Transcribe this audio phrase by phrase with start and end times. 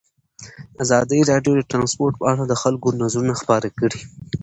[0.83, 4.01] ازادي راډیو د ترانسپورټ په اړه د خلکو نظرونه خپاره کړي.